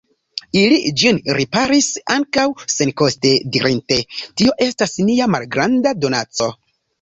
Ili 0.59 0.77
ĝin 1.01 1.17
riparis 1.39 1.89
ankaŭ 2.13 2.45
senkoste, 2.77 3.35
dirinte: 3.57 3.99
Tio 4.23 4.57
estas 4.67 4.97
nia 5.11 5.29
malgranda 5.37 5.95
donaco. 6.07 6.51